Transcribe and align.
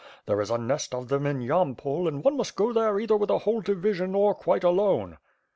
There 0.25 0.41
is 0.41 0.49
a 0.49 0.57
nest 0.57 0.95
of 0.95 1.09
them 1.09 1.27
in 1.27 1.41
Yampol, 1.41 2.07
and 2.07 2.23
one 2.25 2.35
must 2.35 2.55
go 2.55 2.73
there 2.73 2.99
either 2.99 3.15
with 3.15 3.29
a 3.29 3.37
whole 3.37 3.61
division 3.61 4.15
or 4.15 4.33
quite 4.33 4.63
alone." 4.63 5.19